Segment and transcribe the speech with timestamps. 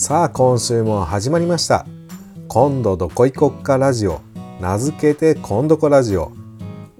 [0.00, 1.84] さあ今週も始まりました。
[2.46, 4.20] 今度どこ行こっかラジオ。
[4.60, 6.30] 名付けて今度こラジオ。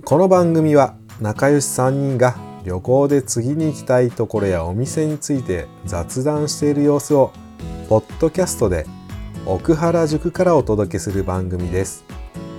[0.05, 2.35] この番組は仲良し3人が
[2.65, 7.31] 旅行で次に行きたいところやお店について雑談している様子を
[7.89, 8.85] ポッドキャストで
[9.47, 12.05] 奥原宿からお届けする番組です。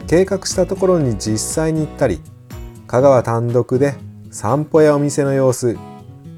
[0.08, 2.21] 計画したところに実際に行ったり
[2.88, 3.95] 香川単独で
[4.31, 5.77] 散歩やお店の様子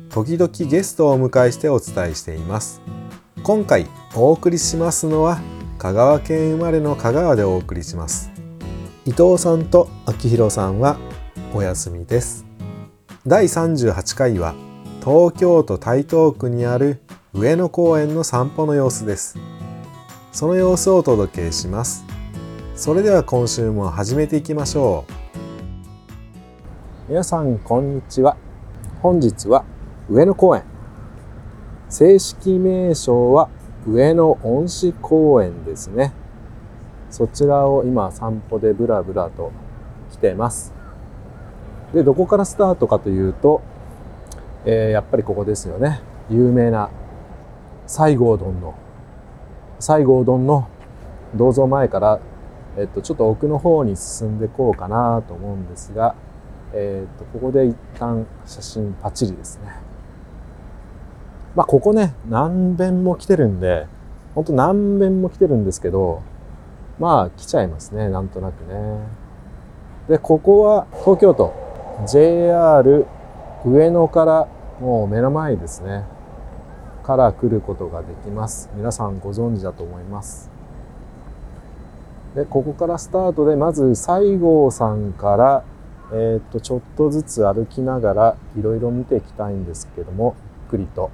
[0.09, 2.81] 時々ゲストをお迎えしてお伝えしています。
[3.43, 5.41] 今回お送りしますのは
[5.79, 8.29] 香川県生まれの香川でお送りします。
[9.03, 10.97] 伊藤さんと秋広さんは
[11.51, 12.45] お休みです。
[13.25, 14.53] 第38回は
[14.99, 17.01] 東京都台東区にある
[17.33, 19.39] 上野公園の散歩の様子です。
[20.31, 22.05] その様子をお届けします。
[22.75, 25.05] それでは今週も始めていきましょ
[27.07, 27.09] う。
[27.09, 28.37] 皆さんこんにちは。
[29.01, 29.65] 本日は
[30.07, 30.70] 上野公園。
[31.91, 33.49] 正式名称は
[33.85, 36.13] 上野恩賜公園ですね。
[37.09, 39.51] そちらを今散歩でブラブラと
[40.09, 40.73] 来てます。
[41.93, 43.61] で、どこからスタートかというと、
[44.63, 45.99] えー、やっぱりここですよね。
[46.29, 46.89] 有名な
[47.87, 48.73] 西郷丼の、
[49.81, 50.70] 西郷丼の
[51.35, 52.20] 銅像前から、
[52.77, 56.15] えっと、ちょっと奥の方に進んでこうかなと思うんですが、
[56.71, 59.90] えっと、ここで一旦写真パチリですね。
[61.55, 63.88] まあ、ここね、何遍も来てるんで、
[64.35, 66.22] ほんと何遍も来てるんですけど、
[67.00, 69.00] まあ、来ちゃいますね、なんとなくね。
[70.07, 71.53] で、ここは東京都
[72.07, 73.06] JR
[73.66, 74.47] 上野から
[74.79, 76.03] もう目の前ですね。
[77.03, 78.69] から来ることができます。
[78.75, 80.50] 皆さんご存知だと思います。
[82.35, 85.63] で、ここからスタートで、まず西郷さんから、
[86.13, 91.12] えっ、と、ちょっとずつ歩きながらいろいろ見ていきたいんですけども、ゆっくりと。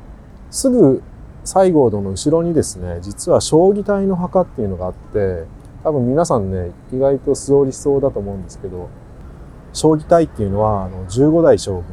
[0.50, 1.02] すぐ
[1.44, 5.46] 西郷殿の後ろにですね実は将棋隊の墓っていうのがあって
[5.84, 8.90] 多分皆さんね意外と素通りしそうだと思うんですけど
[9.74, 11.84] 将棋隊っていうのはあの15代将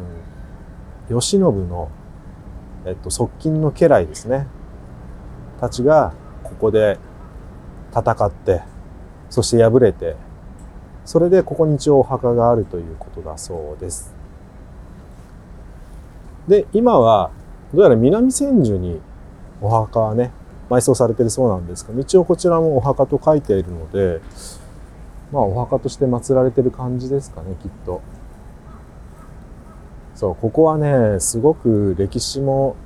[1.09, 1.91] 軍慶喜の、
[2.87, 4.47] えっと、側近の家来ですね
[5.61, 6.99] たちがここで
[7.93, 8.63] 戦って
[9.31, 10.17] そして敗れて
[11.05, 14.15] それでここに一応お墓があるということだそうです。
[16.49, 17.31] で今は
[17.75, 19.01] どうやら南千住に
[19.61, 20.31] お墓はね、
[20.71, 24.21] 埋葬されてるそうなんですが、一応こちらもお墓と書いているので、
[25.33, 28.01] まあお墓として祀られてる感じですかね、きっと。
[30.15, 32.77] そう、ここはね、すごく歴史も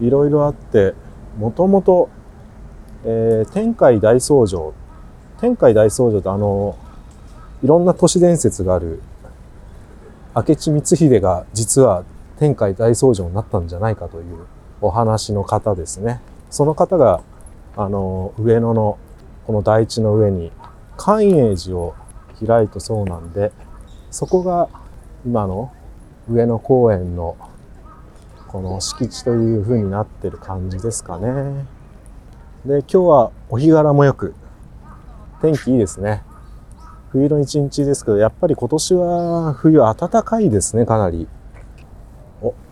[0.00, 0.94] いろいろあって、
[1.38, 2.10] もともと、
[3.04, 4.72] えー、天海大僧正、
[5.40, 6.76] 天海大僧正ってあの、
[7.62, 9.00] いろんな都市伝説がある
[10.36, 12.04] 明智光秀が実は
[12.38, 14.46] 天海大僧正になったんじゃないかという
[14.80, 16.20] お話の方ですね。
[16.50, 17.22] その方が、
[17.76, 18.98] あの、上野の
[19.46, 20.52] この台地の上に
[20.96, 21.94] 寛永寺を
[22.46, 23.52] 開いたそうなんで、
[24.10, 24.68] そこが
[25.26, 25.72] 今の
[26.28, 27.36] 上野公園の
[28.48, 31.66] この敷地という風になってる感じですかね。
[32.64, 34.34] で、今日はお日柄もよく、
[35.42, 36.22] 天気いいですね。
[37.10, 41.28] 冬の一日ですけど、やっぱり今年は冬暖かいですね、かなり。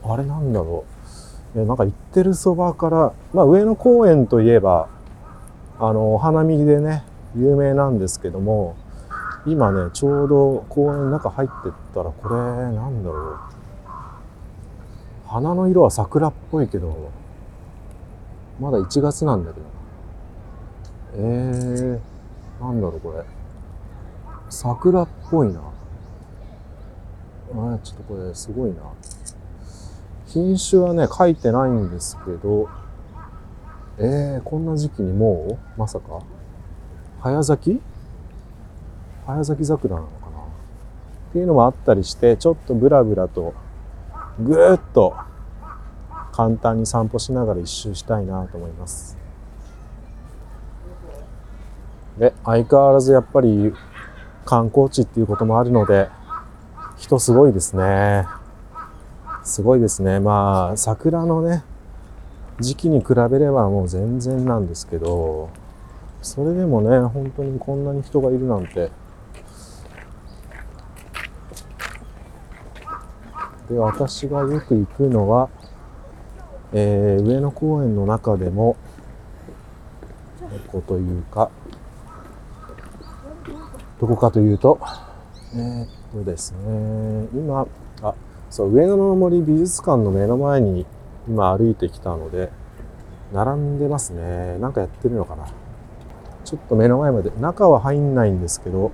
[0.04, 0.84] あれなんだろ
[1.54, 1.64] う。
[1.64, 4.88] なんか行ってるそばから、まあ、上野公園といえば
[5.78, 7.04] あのお花見でね
[7.36, 8.74] 有名なんですけども
[9.46, 13.36] 今ねちょうど公園の中入ってったらこれなんだろう。
[15.26, 17.10] 花の色は桜っぽいけど
[18.60, 19.66] まだ1月なんだけど。
[21.14, 23.24] えー、なんだろうこれ。
[24.48, 25.60] 桜っぽいな。
[27.54, 28.76] あちょっとこれすごいな。
[30.32, 32.70] 品種はね、書いてないんですけど、
[33.98, 35.78] えー、こんな時期にもう？
[35.78, 36.22] まさか？
[37.20, 37.82] 早咲き？
[39.26, 40.38] 早咲き桜なのかな？
[40.38, 43.52] っていうのもあったりして、ちょっとブラブラと、
[44.42, 45.14] ぐーっと
[46.32, 49.18] 簡単に散歩しながら一周したいなと思います。
[52.16, 53.74] で、相変わらずやっぱり
[54.46, 56.08] 観光地っていうこともあるので、
[56.96, 58.26] 人すごいですね。
[59.44, 60.20] すごいですね。
[60.20, 61.64] まあ、桜のね、
[62.60, 65.50] 時期に比べればもう全然なんですけど、
[66.22, 68.90] それでもね、本当にこんなに人がいるなんて。
[73.68, 75.48] で、私がよく行くのは、
[76.72, 78.76] えー、上野公園の中でも、
[80.40, 81.50] どこというか、
[84.00, 84.78] どこかというと、
[85.54, 87.66] えー、っとですね、今、
[88.52, 90.84] そう上野の森美術館の目の前に
[91.26, 92.50] 今歩いてきたので
[93.32, 94.58] 並んでますね。
[94.58, 95.46] なんかやってるのかな。
[96.44, 98.92] ちょっと目の前まで中は入んないんですけど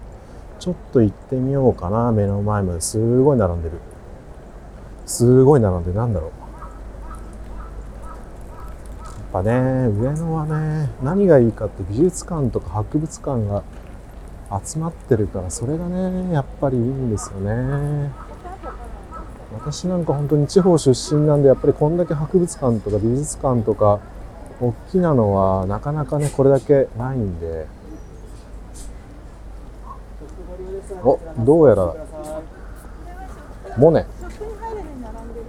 [0.60, 2.12] ちょっと行ってみようかな。
[2.12, 2.80] 目の前まで。
[2.80, 3.80] すごい並んでる。
[5.06, 6.30] すごい並んでなんだろう。
[9.32, 13.64] やっぱね上野はね何がいいかって美術館とか博物館が
[14.64, 18.27] 集まってるからそれがねやっぱりいいんですよね。
[19.52, 24.00] 私なんか本当に地方出身なんでやっぱりこんだけ博物館とか美術館とか
[24.60, 27.66] 大きなのはなかなかねこれだけないんで。
[31.02, 31.94] おどうやら。
[33.76, 34.06] モネ。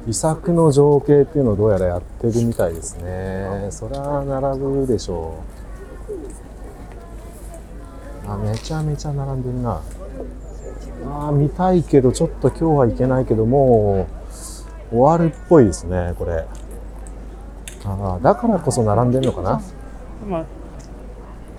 [0.07, 3.67] 遺作の情景っていうのをどうやらやってるみたいですね。
[3.71, 5.35] そりゃ並ぶでしょ
[8.27, 8.31] う。
[8.31, 9.81] あめちゃめちゃ並んでるな。
[11.11, 14.07] あ見たいけどちょっと今日は行けないけども
[14.91, 16.45] う終わるっぽいですねこれ。
[17.85, 19.61] あだからこそ並んでるのかな？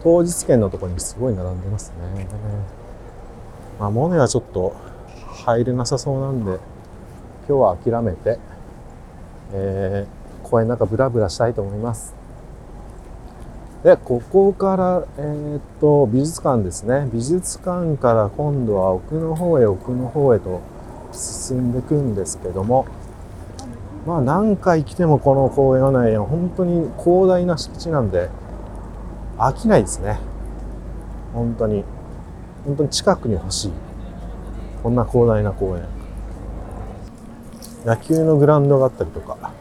[0.03, 2.27] 当日券のとこにすごい並んでますね。
[3.79, 4.77] まあモネはちょっと
[5.47, 6.59] 入れなさそうなんで
[7.49, 8.39] 今日は諦めて、
[9.53, 12.15] えー、公園なんかブラブラしたいと思います。
[13.83, 17.09] でここから、えー、っと美術館ですね。
[17.13, 20.61] 美術館から今度は奥の方へ奥の方へと
[21.13, 22.87] 進んでいくんですけども
[24.07, 28.29] まあ何回来てもこの公園はね本当に広大な敷地なんで
[29.39, 30.19] 飽きないですね。
[31.33, 31.85] 本当に。
[32.67, 33.73] 本当に近くに欲しい。
[34.83, 35.85] こんな広大な公園。
[37.87, 39.53] 野球のグラウンドがあったりとか。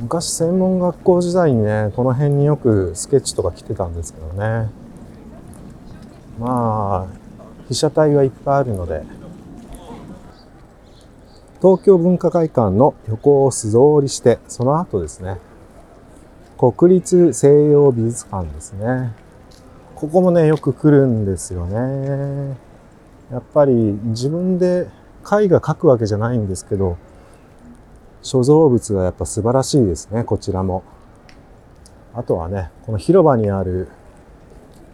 [0.00, 4.70] 昔専門学校時代にねこの辺によくスケッチとか来てたんですけどね。
[6.38, 7.16] まあ
[7.68, 9.02] 被写体はいっぱいあるので。
[11.60, 15.38] 東京文化会館の横を素通りしてその後ですね
[16.58, 19.14] 国立西洋美術館ですね。
[19.94, 22.58] ここもねよく来るんですよね。
[23.32, 24.88] やっぱり自分で
[25.22, 26.98] 絵画描くわけじゃないんですけど
[28.24, 30.82] 所蔵物がやっぱ素晴らしいですね、こちらも。
[32.14, 33.88] あとはね、この広場にある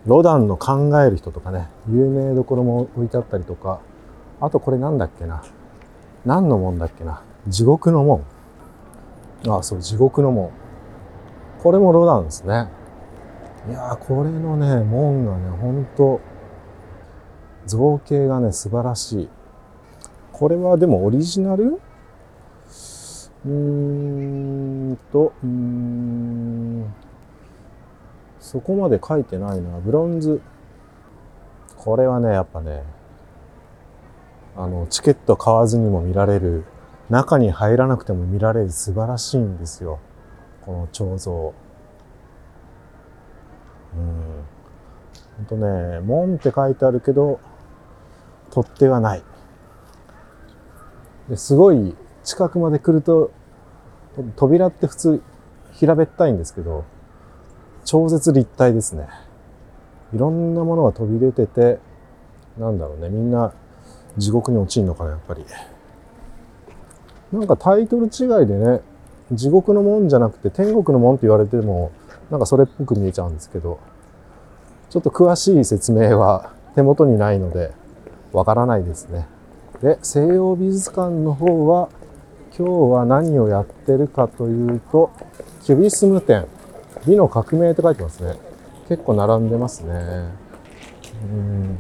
[0.05, 3.81] ロダンの考える人とかね、有名どころも置いてあったりとか、
[4.41, 5.45] あとこれなんだっけな。
[6.27, 7.23] 何の門だっけな。
[7.47, 8.25] 地獄の門。
[9.47, 10.51] ああ、そう、地獄の門。
[11.63, 12.69] これもロダンですね。
[13.69, 16.21] いやー、これのね、門がね、ほんと、
[17.67, 19.29] 造形がね、素晴らしい。
[20.33, 21.81] これはでもオリジナル
[23.47, 23.53] うー
[24.93, 26.95] んと、うーん、
[28.39, 29.79] そこまで書いてないな。
[29.79, 30.41] ブロンズ。
[31.77, 32.83] これはね、やっぱね、
[34.57, 36.65] あの、チケット買わずにも見られる、
[37.09, 39.99] 中に入らなくても見られる素晴らしいんですよ。
[40.67, 41.55] この彫像。
[43.97, 44.45] うん。
[45.39, 47.41] ほんとね、門って書いてあるけど、
[48.51, 49.23] 取っ手はない。
[51.29, 53.31] ですごい近くまで来ると、
[54.37, 55.23] 扉って普通
[55.73, 56.85] 平べったいんですけど、
[57.85, 59.09] 超絶立体ですね。
[60.15, 61.79] いろんなものが飛び出てて、
[62.59, 63.53] なんだろうね、みんな
[64.19, 65.45] 地獄に落ちんのかな、やっぱり。
[67.33, 68.81] なんかタイトル違いでね、
[69.33, 71.93] 地獄の門じゃなくて天国の門って言われても、
[72.31, 73.79] なんかそれっぽく見えちゃうんですけど、
[74.91, 77.73] ちょっと詳しい説明は手元にないので、
[78.33, 79.29] わからないですね。
[79.81, 81.89] で、西洋美術館の方は、
[82.59, 85.11] 今日は何をやってるかというと、
[85.63, 86.47] キュビスム展、
[87.07, 88.35] 美の革命って書いてますね。
[88.89, 89.93] 結構並んでますね。
[91.23, 91.77] うん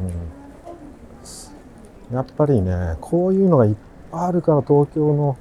[2.12, 3.74] やっぱりね、こういうのがいっ
[4.10, 5.36] ぱいあるから東京の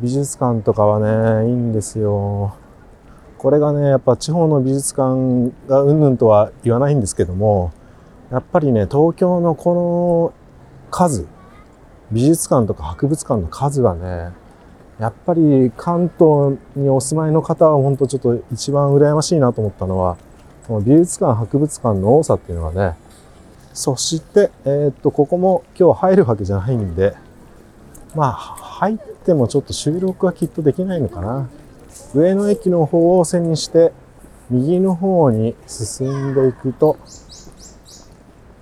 [0.00, 2.54] 美術館とかはね、いいんですよ。
[3.38, 7.72] これがね、やっぱ地方の美術館がうんぬんとは言わないんですけども、
[8.30, 10.32] やっぱりね、東京のこの
[10.90, 11.26] 数、
[12.14, 14.32] 美術館とか博物館の数はね、
[15.00, 20.16] やっぱり関東にお住まいの方は本当ちょっと一番羨ましいなと思ったのは、
[20.68, 22.96] この美術館、博物館の多さっていうのはね、
[23.72, 27.16] そして、えー、っと、ここも今日入るわけじゃないんで、
[28.14, 31.48] まあ、入ってもちょっと収録はきっとできないのかな。
[32.14, 33.92] 上野駅の方を背にして、
[34.50, 36.96] 右の方に進んでいくと、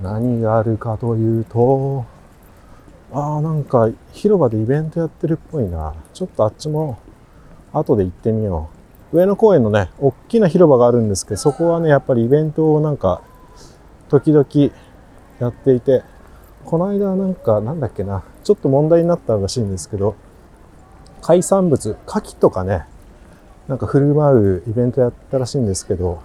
[0.00, 2.06] 何があるかというと、
[3.12, 5.95] ああ、なんか広場でイベントやってるっぽいな。
[6.14, 6.99] ちょっとあっちも
[7.73, 8.71] 後で行ってみよ
[9.12, 9.16] う。
[9.16, 13.21] 上野公園のね、大きな広場があるんですけど、そこはね、やっぱりイベントをなんか
[14.09, 14.47] 時々
[15.38, 16.02] やっていて、
[16.64, 20.14] この間なんかなんだっけな、ちょっと問題になったらしいんですけど、
[21.21, 22.87] 海産物、牡蠣とかね、
[23.69, 26.23] なんか振る舞うイベントやったらしいんですけど、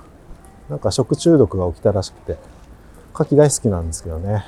[0.69, 2.37] なんか食中毒が起きたらしくて、
[3.13, 4.45] 牡蠣大好きなんですけどね。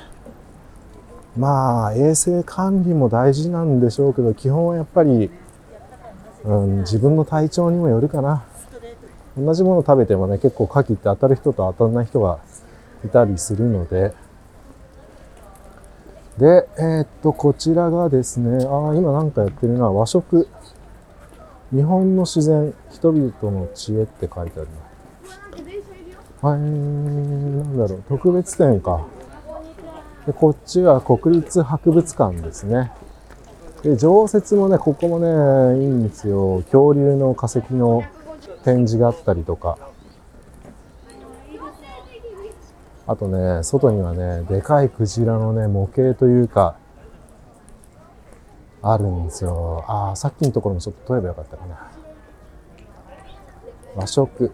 [1.40, 5.30] まあ、衛生管理も大事なんでしょうけど、基本はやっぱり、
[6.44, 8.44] うん、自分の体調にもよるかな。
[9.38, 12.40] 同じもの食べてもね、結構牡蠣って当たる人と当たらない人が
[13.06, 14.12] いたりするので、
[16.36, 20.46] で、えー、っと、こちらがですね、ああ、今なんかやってるな、和食。
[21.72, 24.68] 日本の自然、人々の知恵って書いてある
[26.42, 26.50] な。
[26.50, 29.06] はい、なんだろう、特別展か。
[30.26, 32.92] で、こっちは国立博物館ですね。
[33.82, 36.62] で、常設もね、ここもね、いいんですよ。
[36.64, 38.02] 恐竜の化石の
[38.64, 39.78] 展示があったりとか。
[43.06, 46.76] あとね、外にはね、でかいクジラのね、模型というか、
[48.82, 49.84] あるんですよ。
[49.88, 51.90] ああ、さっきのところもちょっと撮ればよかったかな。
[53.96, 54.52] 和食。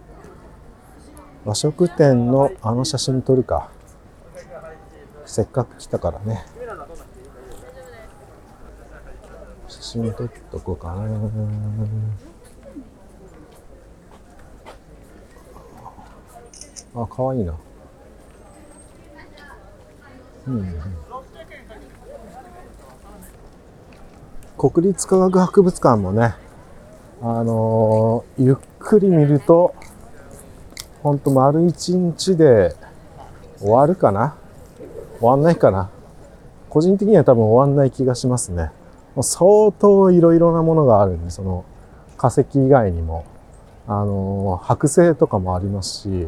[1.45, 3.69] 和食店のあの写真撮るか。
[5.27, 6.45] せっかく来たからね。
[9.67, 11.03] 写真撮っとこうかな。
[16.95, 17.53] あ、かわいいな。
[20.47, 20.81] うん、
[24.57, 26.35] 国立科学博物館もね、
[27.21, 29.75] あのー、ゆっくり見ると、
[31.03, 32.73] ほんと丸一日で
[33.59, 34.37] 終わるかな
[35.19, 35.89] 終わんないかな
[36.69, 38.71] 個人的には多分終わんない気がしますね。
[39.15, 41.65] もう相当いろいろなものがあるんで、その
[42.17, 43.25] 化石以外にも、
[43.87, 46.27] あの、剥製とかもありますし、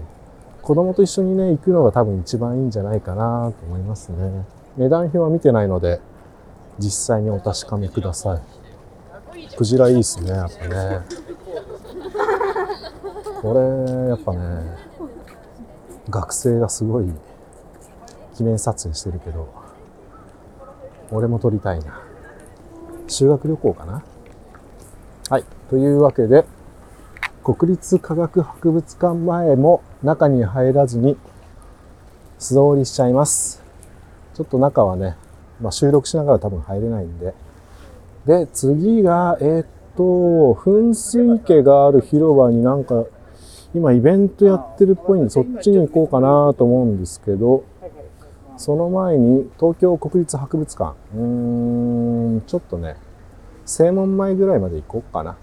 [0.62, 4.46] 子供と一緒にね、行くのが多分一番いいんじゃないかなと思いますね。
[4.77, 6.00] 値段表は見てないので、
[6.79, 9.55] 実際にお確かめください。
[9.55, 11.01] クジラいいっすね、やっぱね。
[13.41, 14.39] これ、やっぱね、
[16.10, 17.12] 学生がすごい
[18.39, 19.50] 記念撮影してるけど、
[21.12, 22.01] 俺も撮りたいな。
[23.10, 24.01] 修学旅行かな？
[25.29, 25.43] はい。
[25.69, 26.46] というわけで、
[27.43, 31.17] 国立科学博物館前も中に入らずに
[32.38, 33.62] 素通りしちゃいます。
[34.36, 35.17] ちょっと中はね、
[35.60, 37.34] まあ、収録しながら多分入れないんで。
[38.25, 39.65] で、次が、えー、っ
[39.98, 43.03] と、噴水池がある広場になんか、
[43.75, 47.65] 今イベントやってるっぽいんで、そっちに行こうかなと思うんですけど、
[48.59, 52.97] その前に東京国立博物館、うーん、ちょっとね、
[53.65, 55.37] 正門前ぐらいまで行こうかな。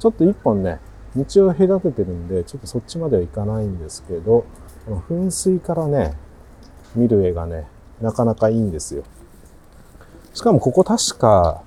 [0.00, 0.80] ちょっと一本ね、
[1.14, 4.44] 道を隔ててるんで、ちょっとそっちまでは行かないんですけど、
[4.86, 6.16] この噴水からね、
[6.96, 7.68] 見る絵がね、
[8.00, 9.04] なかなかいいんですよ。
[10.34, 11.62] しかもここ確か、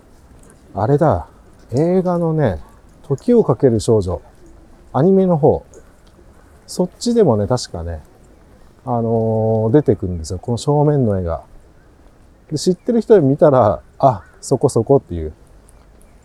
[0.76, 1.30] あれだ、
[1.72, 2.60] 映画のね、
[3.04, 4.22] 時をかける少女、
[4.92, 5.64] アニメの方、
[6.68, 8.04] そっちでもね、確かね、
[8.86, 10.40] あのー、出てくるんですよ。
[10.40, 11.44] この正面の絵が。
[12.52, 15.34] で知ってる人見たら、あ、そこそこっていう。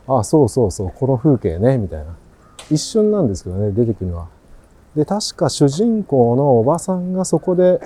[0.08, 2.16] あ、そうそうそう、この風景ね、みたいな。
[2.70, 4.28] 一瞬なんですけどね、出てくるのは。
[4.96, 7.80] で、確か主人公のおばさんがそこで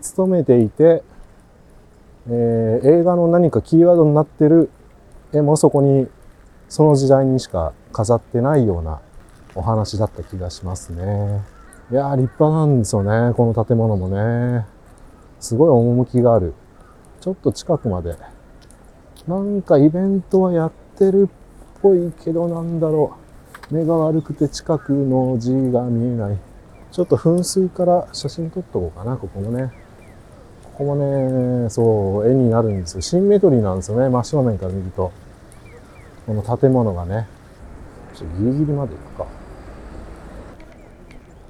[0.00, 1.02] 勤めていて、
[2.28, 4.70] えー、映画の何かキーワードになってる
[5.32, 6.08] 絵もそこに
[6.68, 9.00] その時代にしか飾ってないような
[9.54, 11.42] お話だった気がしますね。
[11.90, 14.66] いやー立派なんですよね、この建物もね。
[15.40, 16.52] すごい趣がある。
[17.20, 18.14] ちょっと近くまで。
[19.26, 23.16] なんかイベントはやってるっぽいけどなんだろ
[23.70, 23.74] う。
[23.74, 26.38] 目が悪くて近くの字が見えない。
[26.92, 29.72] ちょっと噴水から写真撮っとこうかな、ここもね。
[30.76, 33.00] ここもね、そう、絵になるんですよ。
[33.00, 35.10] シンメトリーなんですよね、真正面から見ると。
[36.26, 37.26] この建物がね。
[38.14, 39.37] ちょっとギリギリまで行くか。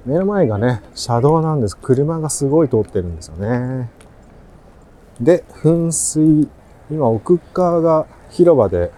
[0.05, 1.77] 目の前がね、車道なんです。
[1.77, 3.89] 車がすごい通ってるんですよね。
[5.19, 6.47] で、噴水、
[6.89, 8.91] 今奥側が広場で、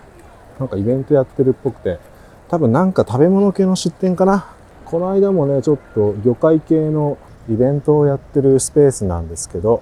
[0.59, 1.99] なんかイベントやってるっぽくて、
[2.49, 4.45] 多分なんか食べ物系の出店かな。
[4.85, 7.17] この間もね、ちょっと魚介系の
[7.49, 9.81] イベントをやってるスペースなんですけど、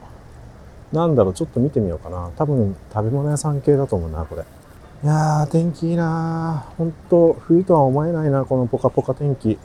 [0.94, 2.30] なんだろう、ちょっと見てみようかな。
[2.38, 4.44] 多分食べ物屋さん系だと思うな、これ。
[5.04, 6.76] いやー、天気いいなー。
[6.78, 9.60] ほんと、冬とは思えないな、このポカポカ天気。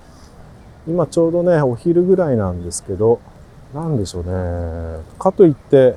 [0.86, 3.20] 今ちょうどね、お昼ぐらいなんですけど、
[3.74, 5.02] なんでしょうね。
[5.18, 5.96] かといって、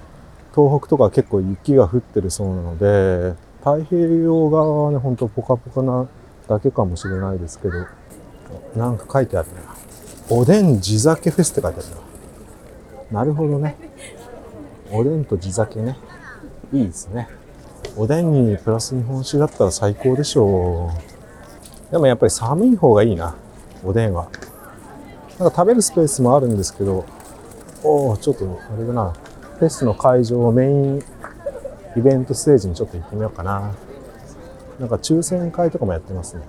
[0.56, 6.08] 東北とか結構雪が降ってるそうなので、太平洋側はね、ほんとポカポカな
[6.48, 7.74] だけかもしれないですけど、
[8.75, 9.56] なんか書いてあるね。
[10.29, 11.89] おでん地酒フェスって書いてある
[13.13, 13.20] な。
[13.20, 13.75] なるほどね。
[14.91, 15.98] おでんと地酒ね。
[16.72, 17.27] いいですね。
[17.98, 20.91] おでんにプラス日本酒だったら最高でしょ
[21.89, 23.36] うでもやっぱり寒い方がいいな、
[23.84, 24.27] おでんは。
[25.39, 27.06] なんか食べるスペースもあるんですけど、
[27.84, 29.13] おおちょっとあれだな、
[29.60, 31.03] フェスの会場をメイン
[31.96, 33.72] イベントステージにちょっと行ってみようかな。
[34.79, 36.44] なんか抽選会とかもやってますね。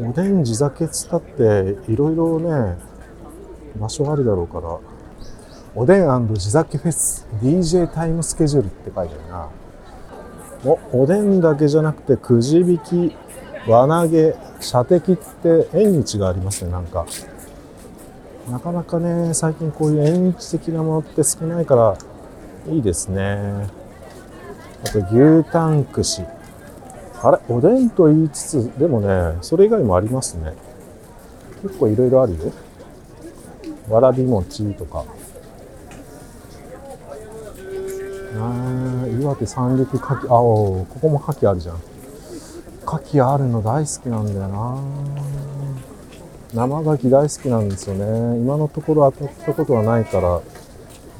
[0.00, 2.78] おでん地酒つったっていろいろね、
[3.78, 4.78] 場所あるだろうから、
[5.74, 9.48] おでん地酒フェス DJ タイムスケジュールって書いてあるな。
[10.92, 13.16] お、おでんだけじゃなくてくじ引き、
[13.66, 17.06] 輪投げ、射的って縁日がありますね、なんか。
[18.50, 21.96] なかなかね、最近こういう縁日的なものって少ないから
[22.68, 23.68] いいですね。
[24.84, 26.22] あと牛タン串。
[27.22, 27.38] あれ？
[27.48, 30.54] おでんと言いつつ、でもね、それ以外もありますね。
[31.62, 32.52] 結構いろいろあるよ。
[33.88, 35.04] わらび餅とか。
[38.34, 41.76] あ岩手三陸牡蠣、あおここも牡蠣あるじゃん。
[41.76, 44.82] 牡蠣あるの大好きなんだよな
[46.52, 48.04] 生牡蠣大好きなんですよね。
[48.38, 50.42] 今のところ当たったことはないから、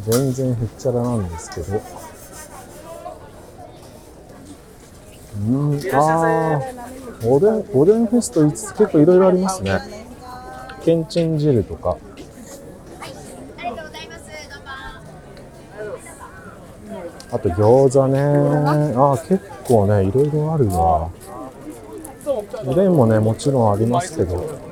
[0.07, 1.81] 全然へっちゃらなんですけど。
[5.41, 6.61] うん、ああ、
[7.25, 9.81] おでん、おでんフェスと言いつつ結構いろいろありますね。
[10.85, 11.97] けんちん汁とか。
[17.33, 18.21] あと餃子ね。
[18.95, 21.09] ああ、結構ね、いろいろあるわ。
[22.67, 24.72] おでんもね、もちろんありますけど。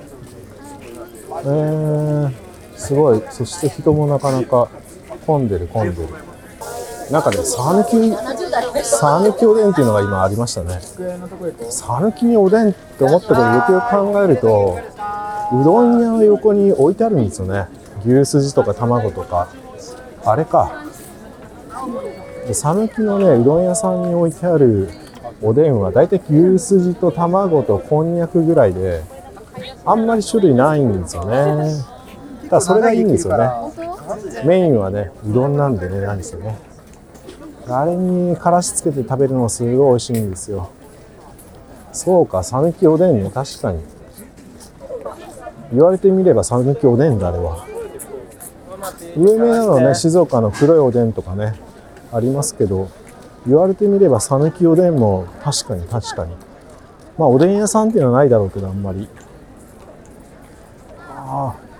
[1.43, 2.31] えー、
[2.77, 3.23] すごい。
[3.31, 4.69] そして人もなかなか
[5.27, 6.09] 混んでる混んでる。
[7.11, 8.15] なんかね、さぬき、
[8.85, 10.79] さぬきおでんっていうのが今ありましたね。
[11.69, 14.79] さぬきにおでんって思ったけど、よくよく考えると、
[15.53, 17.67] うどん屋の横に置いてあるんですよね。
[18.07, 19.49] 牛すじとか卵とか。
[20.25, 20.85] あれか。
[22.53, 24.89] 讃岐のね、うどん屋さんに置いてある
[25.43, 29.03] おでんは、だいたい牛すじと卵とこんにゃくぐらいで、
[29.85, 31.75] あんまり種類ないんですよね。
[32.49, 33.49] ただそれがいいんですよね。
[34.45, 36.59] メインはね、うどんなんでね、なんですよね。
[37.69, 40.71] あれにからしつけて食べるのすごい美味しいんですよ。
[41.93, 43.81] そうか、讃岐おでんね、確かに。
[45.73, 47.65] 言われてみれば讃岐おでんだ、あれは。
[49.17, 51.55] 有名なのはね、静岡の黒いおでんとかね、
[52.13, 52.89] ありますけど、
[53.47, 56.35] 言われてみれば讃岐おでんも確かに確かに。
[57.19, 59.09] まあおでん屋さんっていうのはないだろうけど、あんまり。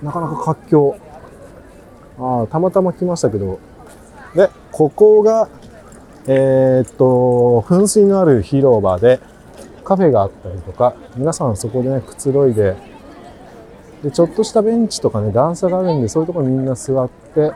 [0.01, 0.95] なかなか活況。
[2.19, 3.59] ああ、たまたま来ましたけど。
[4.35, 5.49] で、ここが、
[6.27, 9.19] えー、っと、噴水のある広場で、
[9.83, 12.75] カフェがあったりとか、皆さんそこでね、くつろいで、
[14.03, 17.51] で、ちょっとしたベンチとかね、段差があるんで、そういうところにみんな座って、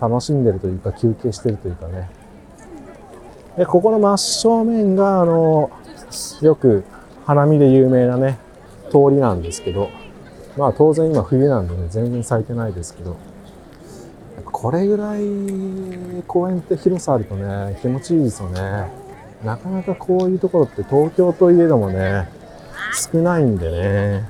[0.00, 2.08] 楽しんでるというか休憩してるというかね。
[3.58, 5.70] で、ここの真正面が、あの、
[6.40, 6.84] よく
[7.26, 8.38] 花見で有名なね、
[8.90, 9.90] 通りなんですけど、
[10.56, 13.16] まあ当然今冬なんでね、全然咲いてないですけど、
[14.44, 15.22] これぐらい
[16.26, 18.90] 公園って広さあるとね、気持ちいいですよね。
[19.44, 22.28] なかなかこういうところって東京といえどもね、
[22.92, 24.28] 少ないんでね。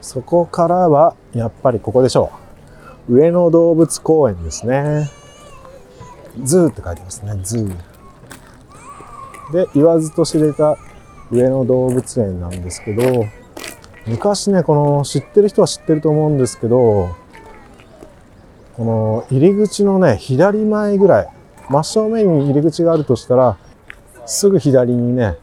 [0.00, 2.32] そこからは、やっぱりここでしょ
[3.08, 3.16] う。
[3.16, 5.08] 上野動物公園ですね。
[6.42, 7.68] zooって書いてますね、 zoo。
[9.52, 10.78] で、言わずと知れた
[11.30, 13.24] 上野動物園なんですけど、
[14.10, 17.14] 昔ね、この知ってる人は知ってると思うんですけど、
[18.76, 21.28] この入り口のね、左前ぐらい、
[21.68, 23.56] 真正面に入り口があるとしたら、
[24.26, 25.36] すぐ左にね、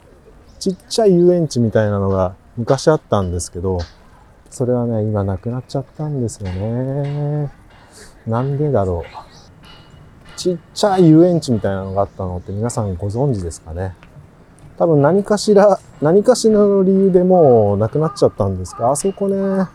[0.60, 3.77] ちっちゃい遊園地みたいなのが昔あったんですけど、
[4.49, 7.49] それはね、今なくなっちゃったんですよね。
[8.25, 10.38] なんでだろう。
[10.38, 13.95] ちっちゃい遊園地みたいなのがあったのって皆さんご存知ですかね？
[14.77, 19.67] 多分何かしら、何かしらの理由でもうなくなっちゃったんですが、あそこね、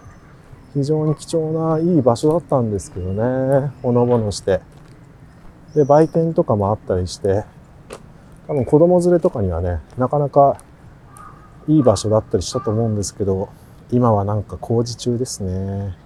[0.74, 4.60] 非常に貴重ないい場所だったんですけどね、ほのぼのして。
[5.74, 7.44] で、売店とかもあったりして、
[8.46, 10.58] 多分子供連れとかにはね、なかなか
[11.66, 13.48] いい場所だったりしたと思うんですけど、
[13.90, 15.96] 今はなんか工事中ですね。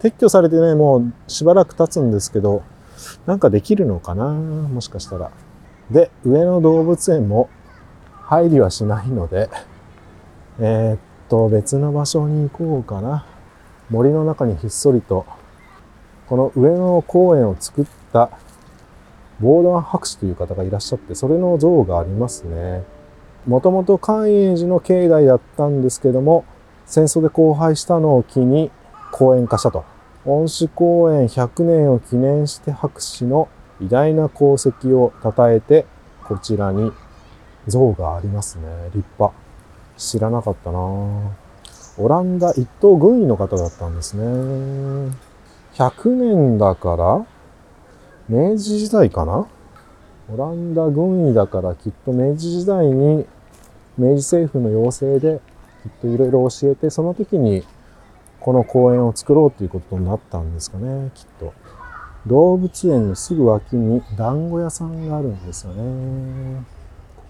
[0.00, 2.62] 撤去されてね、もうしばらく経つんですけど、
[3.26, 4.32] なんかできるのかな？
[4.32, 5.30] もしかしたら。
[5.90, 7.48] で、上野動物園も
[8.42, 9.48] 入りはしないので、
[10.58, 13.24] えー、っと、別の場所に行こうかな。
[13.90, 15.26] 森の中にひっそりと、
[16.28, 18.30] この上野公園を作った
[19.40, 22.82] ボーダン博士という方がいらっしゃって、それの像がありますね。
[23.46, 26.44] もともと寛永寺の境内だったんですけども、
[26.86, 28.70] 戦争で荒廃したのを機に
[29.12, 29.84] 公園化したと。
[30.26, 33.48] 恩賜公園100年を記念して博士の
[33.80, 35.84] 偉大な功績を称えて、
[36.24, 36.90] こちらに
[37.68, 38.64] 像がありますね。
[38.94, 39.34] 立派。
[39.96, 44.24] 知らなかったなオランダ一等軍医の方だったんですね。
[45.74, 47.26] 100年だから
[48.28, 49.46] 明治時代かな？
[50.32, 53.26] オランダ軍医だからきっと明治時代に
[53.96, 55.40] 明治政府の要請で
[55.84, 57.62] きっといろいろ教えてその時に
[58.40, 61.52] この公園を作ろうということになったんですかねきっと
[62.26, 66.64] 動物園のすぐ脇に団子屋さんがあるんですよね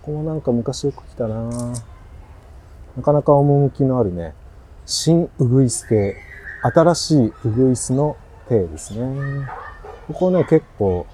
[0.04, 1.72] ここもなんか昔よく来たな。
[2.94, 4.34] なかなか趣のあるね。
[4.84, 6.14] 新ウグイス亭
[6.60, 9.48] 新しいウグイスの亭ですね。
[10.08, 11.06] ここね結構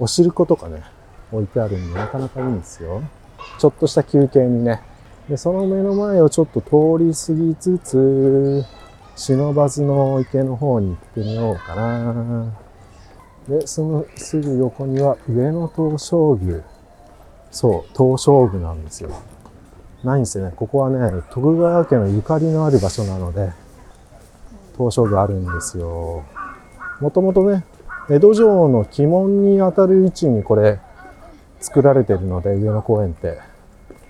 [0.00, 0.82] お汁粉とかね
[1.30, 3.00] 置いてあるんでなかなかいいんですよ。
[3.60, 4.82] ちょっとした休憩にね。
[5.28, 8.64] でその目の前をちょっと通り過ぎつつ
[9.14, 12.52] 忍ばずの池の方に行ってみようかな。
[13.48, 16.60] で、そのすぐ横には上野東照宮。
[17.50, 19.10] そう、東照宮なんですよ。
[20.04, 20.52] ないんですよね。
[20.54, 23.52] ここはね、徳川家のゆかりのある場所なので、
[24.76, 26.24] 東照宮あるんですよ。
[27.00, 27.64] もともとね、
[28.08, 30.80] 江戸城の鬼門にあたる位置にこれ
[31.60, 33.38] 作られてるので、上野公園って。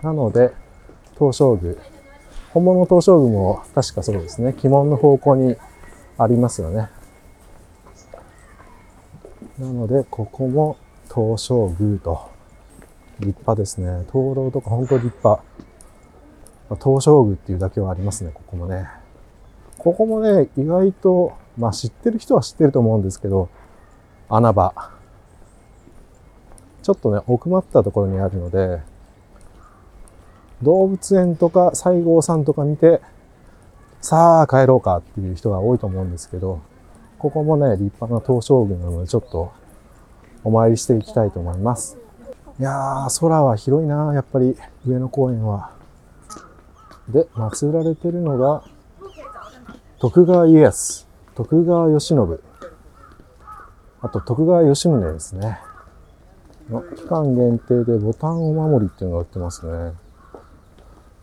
[0.02, 0.52] なので、
[1.18, 1.74] 東照宮。
[2.52, 4.54] 本物の東照宮も確かそうですね。
[4.62, 5.56] 鬼門の方向に
[6.18, 6.88] ありますよね。
[9.58, 10.76] なので、ここも
[11.12, 12.39] 東照宮と。
[13.20, 14.04] 立派ですね。
[14.12, 15.42] 灯籠とか本当立派。
[16.82, 18.88] 東照宮っていうだけはありますね、ここもね。
[19.78, 23.48] ここもね、意外と、まあ知ってる人は知ってると思うんですけど、
[24.28, 24.72] 穴場。
[26.82, 28.80] ちょっとね、奥まったところにあるので、
[30.62, 33.00] 動物園とか西郷さんとか見て、
[34.00, 36.60] さあ帰ろうかっていう人が多いと思うんですけど、
[37.18, 39.52] ここもね、立派な東照宮なので、ちょっと
[40.44, 41.99] お参りしていきたいと思います。
[42.60, 44.54] いやー、空は広いなやっぱり
[44.86, 45.70] 上野公園は。
[47.08, 48.62] で、祀られてるのが、
[49.98, 52.42] 徳川家康、徳川慶喜、
[54.02, 55.58] あと徳川吉宗ですね。
[56.96, 59.94] 期間限定でボタンお守りっていうのが売ってますね。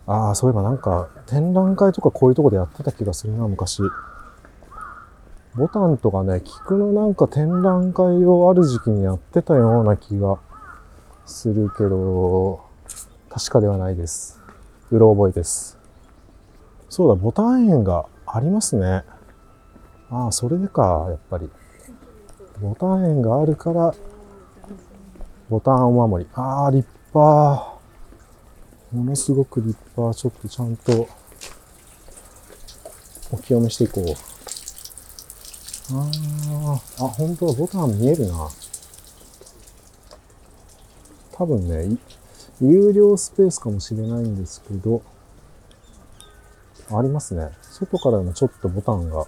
[0.07, 3.83] ああ、そういえばなんか展覧会とかこういうとこでやってた気がするな、昔。
[5.53, 10.39] ボタンとかね、菊のなんか展覧会をある時期にやってたような気が
[11.27, 12.61] するけど、
[13.29, 14.39] 確かではないです。
[14.89, 15.77] うろ覚えです。
[16.89, 19.03] そうだ、ボタン園がありますね。
[20.09, 21.49] ああ、それでか、やっぱり。
[22.61, 23.93] ボタン園があるから、
[25.49, 26.29] ボタンお守り。
[26.33, 27.77] ああ、立派。
[28.93, 30.17] ものすごく立派。
[30.17, 31.07] ちょっとちゃんと
[33.31, 34.05] お清めしていこう。
[35.93, 36.09] あ
[36.99, 38.49] あ、あ、本当だ、ボタン見えるな。
[41.37, 41.97] 多分ね、
[42.59, 45.03] 有料スペースかもしれないんですけど、
[46.89, 47.51] ありますね。
[47.61, 49.27] 外からもちょっとボタンが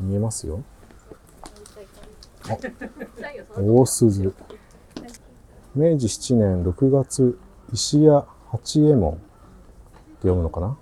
[0.00, 0.62] 見えますよ。
[2.48, 2.56] あ、
[3.60, 4.34] 大鈴。
[5.74, 7.38] 明治7年6月、
[7.72, 9.20] 石屋八右衛門って
[10.22, 10.78] 読むのかな？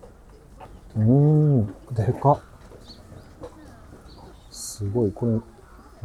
[0.96, 2.40] うーん、でか
[4.50, 5.40] すごい、これ、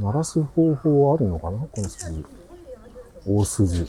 [0.03, 1.59] 鳴らす方法あるのかな？
[1.59, 2.25] この鈴。
[3.27, 3.87] 大鈴。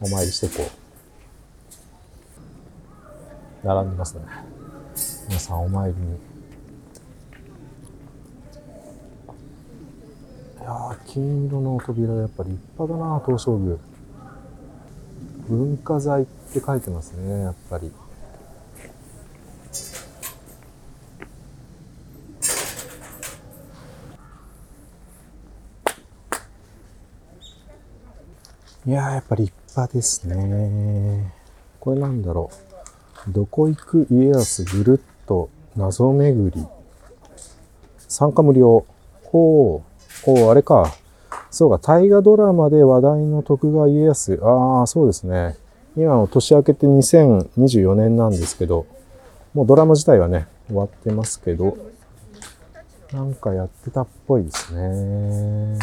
[0.00, 0.70] お参りしていこ
[3.64, 3.66] う。
[3.66, 4.22] 並んでますね。
[5.28, 6.14] 皆さんお参りに。
[10.60, 13.76] いや、金色の扉やっぱり立派だな、東照宮。
[15.48, 17.92] 文化財って書いてますね、やっぱり。
[28.86, 29.52] いやー、やっぱ立
[29.86, 31.32] ですね。
[31.80, 32.50] これなんだろ
[33.28, 33.32] う。
[33.32, 36.66] どこ行く家康ぐるっと謎巡り。
[38.08, 38.84] 参加無料。
[39.24, 39.82] ほ
[40.26, 40.30] う。
[40.30, 40.92] おう、あれか。
[41.50, 44.38] そうか、大河ドラマで話題の徳川家康。
[44.42, 45.56] ああ、そうですね。
[45.96, 48.86] 今の年明けて2024年なんですけど、
[49.54, 51.76] もうドラマ自体はね、終わってますけど、
[53.12, 55.78] なんかやってたっぽいですね。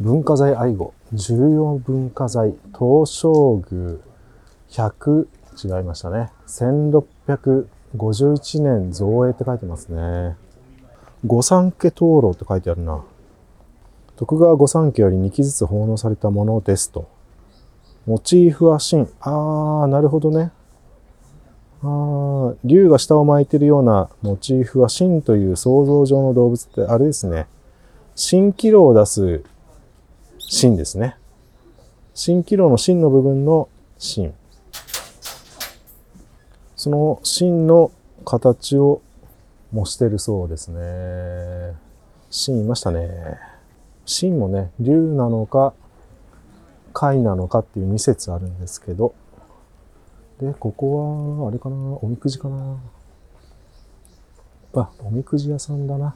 [0.00, 0.94] 文化財愛護。
[1.12, 2.54] 重要文化財。
[2.78, 3.96] 東照宮。
[4.68, 6.30] 100、違いましたね。
[6.46, 10.36] 1651年造営って書いてますね。
[11.24, 13.02] 御三家灯籠って書いてあるな。
[14.16, 17.08] 徳川御三家より2機ずつ奉納されたものですと。
[18.06, 19.08] モチーフは神。
[19.20, 20.52] あー、なるほどね。
[21.82, 27.46] あー、竜が下を巻いてるようなモチーフは神という想像上の動物ってあれですね。
[28.14, 29.42] 蜃気楼を出す
[30.48, 31.16] 芯ですね。
[32.14, 34.32] 蜃気楼の芯の部分の芯。
[36.76, 37.90] その芯の
[38.24, 39.02] 形を
[39.72, 41.74] 模してるそうですね。
[42.30, 43.10] 芯いましたね。
[44.04, 45.74] 芯もね、竜なのか、
[46.92, 49.14] 貝なのかっていう2説あるんですけど、
[50.40, 52.76] で、ここは、あれかな、おみくじかな。
[54.74, 56.14] あ、おみくじ屋さんだな。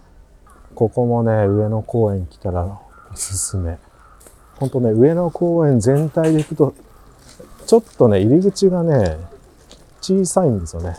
[0.76, 2.80] ここもね、上野公園来たら
[3.12, 3.78] おすすめ。
[4.60, 6.74] ほんとね、上野公園全体で行くと、
[7.66, 9.16] ちょっとね、入り口がね、
[10.02, 10.96] 小さいんですよね。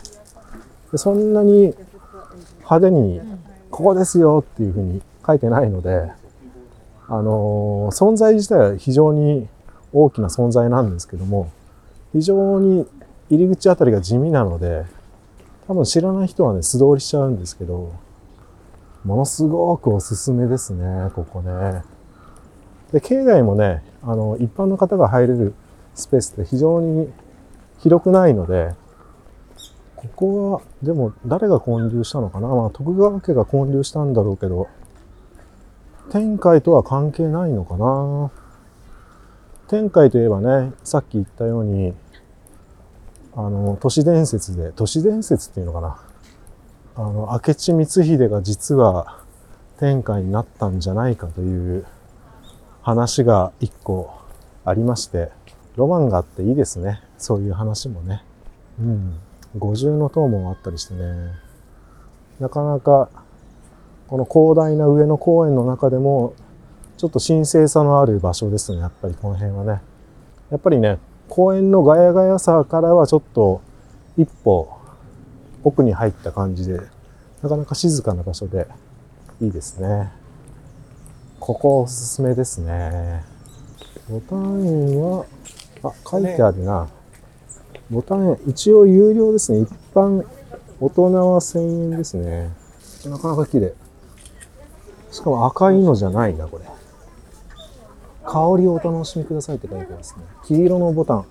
[0.90, 1.72] でそんなに
[2.58, 3.20] 派手に、
[3.70, 6.10] ここですよっていうふうに書いてないので、
[7.08, 9.48] あのー、存在自体は非常に
[9.92, 11.50] 大きな存在なんですけども、
[12.12, 12.86] 非常に
[13.30, 14.84] 入り口あたりが地味なので、
[15.68, 17.92] 多分知らない人はね、素通りしちゃうんですけど、
[19.04, 21.82] ものすごくおすすめですね、ここね。
[22.92, 25.54] で、境内もね、あの、一般の方が入れる
[25.94, 27.12] スペースって非常に
[27.78, 28.74] 広くないので、
[29.96, 32.48] ここは、でも誰が建立したのかな？
[32.48, 34.68] まあ徳川家が建立したんだろうけど、
[36.10, 38.30] 天海とは関係ないのかな？
[39.68, 41.94] 天海といえばね、さっき言ったように、
[43.34, 45.98] あの、都市伝説で、都市伝説っていうのかな？
[46.96, 49.20] あの、明智光秀が実は
[49.78, 51.86] 天下になったんじゃないかという
[52.82, 54.10] 話が一個
[54.64, 55.30] ありまして、
[55.76, 57.00] ロマンがあっていいですね。
[57.16, 58.24] そういう話もね。
[58.80, 59.14] うん。
[59.56, 61.30] 五重の塔もあったりしてね。
[62.40, 63.08] なかなか、
[64.08, 66.34] この広大な上野公園の中でも、
[66.96, 68.80] ちょっと神聖さのある場所ですね。
[68.80, 69.80] やっぱりこの辺はね。
[70.50, 73.60] やっぱりね、公園のガヤガヤさからはちょっと
[74.16, 74.68] 一歩
[75.64, 76.80] 奥に入った感じで、
[77.42, 78.66] なかなか静かな場所で
[79.40, 80.12] いいですね。
[81.44, 83.24] ここおすすめですね。
[84.08, 85.26] ボタン園は、
[85.82, 86.88] あ、書いてあるな。
[87.90, 89.62] ボタン園、一応有料ですね。
[89.62, 90.24] 一般、
[90.78, 92.52] 大人は1000円ですね。
[93.06, 93.74] なかなか綺麗。
[95.10, 96.64] しかも赤いのじゃないな、これ。
[98.24, 100.22] 香りをお楽しみくださいって書いてますね。
[100.44, 101.26] 黄色のボタン。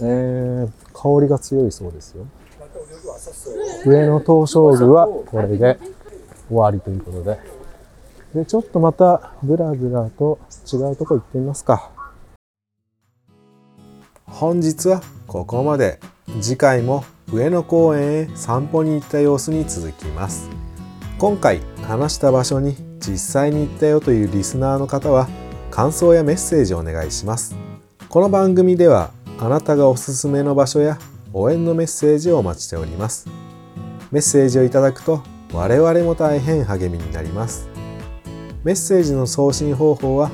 [0.00, 2.24] えー、香りが強いそうですよ。
[3.84, 5.78] 上野東照宮はこれで
[6.48, 7.59] 終わりということで。
[8.34, 10.38] で、ちょっとまたブラブラと
[10.72, 11.90] 違うとこ行ってみますか。
[14.26, 16.00] 本日はここまで。
[16.40, 20.48] 次回も上野公園へ散歩に行った様子に続きます。
[21.18, 25.28] 今回話した場所に実際に行ったよというリスナーの方は
[25.70, 27.56] 感想やメッセージをお願いします。
[28.08, 30.98] この番組ではあなたがおすすめの場所や
[31.32, 33.26] 応援のメッセージをお待ちしております。
[34.12, 37.69] メッセージをいただくと我々も大変励みになります。
[38.62, 40.30] メッセージの送信方法は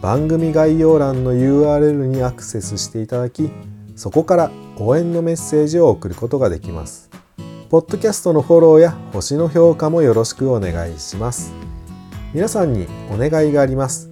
[0.00, 3.50] 番組概要欄の URL にアクセスしていただき、
[3.96, 7.10] そこから応援のメッセージを送ることができます。
[7.70, 11.52] ポッドキャストのフォローや星の評価もよろしくお願いします。
[12.32, 14.08] 皆さんにお願いがあります。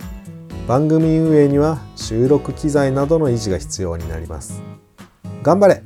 [0.66, 4.61] 番組運営には収録機材などの維持が必要になります。
[5.44, 5.83] 頑張れ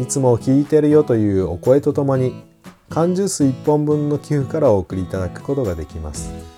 [0.00, 2.42] いつも聞いてるよというお声とともに
[2.88, 6.57] 缶ジュース1本分の寄付からお送りいただくことができます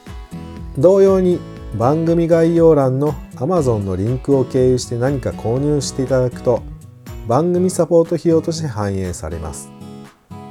[0.78, 1.38] 同様に
[1.76, 6.62] 番組概要欄の Amazon のリンクを経由して何か購入していただくと
[7.26, 9.70] 番組サポート費用として反映されます。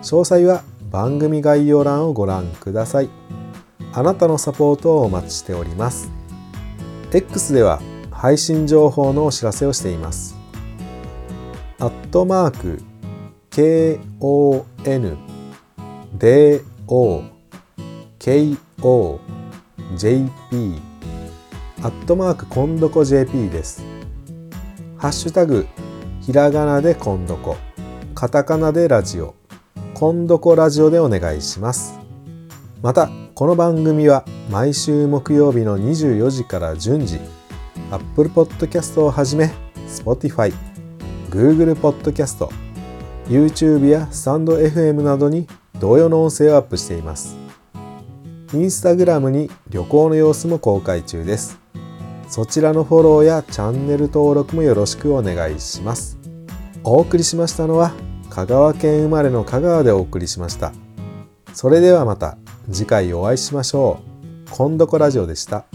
[0.01, 3.09] 詳細は番組概要欄をご覧ください。
[3.91, 6.09] あなたのサポートをお待ちしております。
[7.11, 10.35] X では配信情報のお知らせをしています。
[11.79, 12.81] アットマーク
[13.51, 15.17] KON
[16.17, 17.23] DO
[18.19, 19.38] KO
[19.95, 20.29] JP
[21.81, 23.83] アットマークコンドコ JP です。
[24.97, 25.67] ハッシュタグ
[26.21, 27.57] ひらがなでコンドコ
[28.13, 29.35] カタカナでラジオ
[29.93, 31.99] コンドコラジオでお願いします。
[32.81, 37.19] またこの番組は毎週木曜日の24時から順次
[37.91, 39.51] Apple Podcast をはじめ
[39.87, 40.53] Spotify
[41.29, 42.47] Google Podcast、
[43.27, 45.47] YouTube やスタンド FM などに
[45.79, 47.38] 同様の音声をアップしています。
[48.51, 51.59] Instagram に旅行の様子も公開中です。
[52.27, 56.17] そちらのフォローやチャンネル登録もよろしくお願いします。
[56.83, 57.93] お送りしましたのは
[58.29, 60.71] 香川県生まれの香川でお送りしました。
[61.53, 62.37] それではまた
[62.71, 63.99] 次回お会いしましょ
[64.47, 64.49] う。
[64.51, 65.65] 今度こラジオでした。